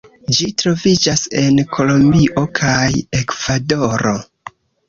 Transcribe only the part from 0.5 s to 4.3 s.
troviĝas en Kolombio kaj Ekvadoro.